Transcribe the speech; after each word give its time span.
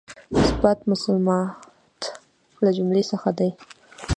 اثبات 0.41 0.79
مسلمات 0.91 1.99
له 2.63 2.69
جملې 2.77 3.03
دی. 3.37 3.49